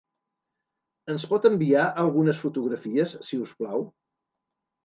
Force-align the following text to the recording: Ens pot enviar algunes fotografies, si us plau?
Ens 1.15 1.25
pot 1.33 1.45
enviar 1.49 1.83
algunes 2.05 2.41
fotografies, 2.47 3.15
si 3.29 3.41
us 3.45 3.53
plau? 3.61 3.87